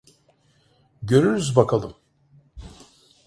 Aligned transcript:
Görürüz 1.03 1.55
bakalım. 1.55 1.95